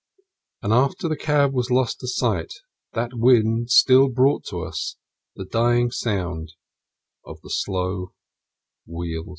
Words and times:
And, 0.63 0.73
after 0.73 1.07
the 1.07 1.15
cab 1.15 1.53
was 1.53 1.69
lost 1.69 1.99
to 1.99 2.07
sight, 2.07 2.55
that 2.93 3.13
wind 3.13 3.69
still 3.69 4.09
brought 4.09 4.43
to 4.45 4.61
us 4.63 4.95
the 5.35 5.45
dying 5.45 5.91
sound 5.91 6.53
of 7.23 7.39
the 7.41 7.51
slow 7.51 8.11
wheels. 8.87 9.27